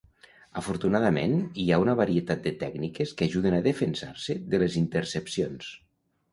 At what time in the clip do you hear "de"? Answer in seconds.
2.47-2.55, 4.55-4.65